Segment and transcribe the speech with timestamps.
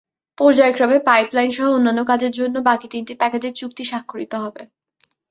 [0.37, 4.61] পর্যায়ক্রমে পাইপলাইনসহ অন্যান্য কাজের জন্য বাকি তিনটি প্যাকেজের চুক্তি স্বাক্ষরিত হবে।